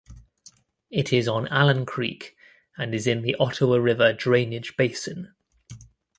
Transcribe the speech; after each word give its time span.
It 0.89 1.13
is 1.13 1.27
on 1.27 1.47
Allen 1.49 1.85
Creek 1.85 2.35
and 2.75 2.95
is 2.95 3.05
in 3.05 3.21
the 3.21 3.35
Ottawa 3.35 3.75
River 3.75 4.13
drainage 4.13 4.75
basin. 4.75 5.35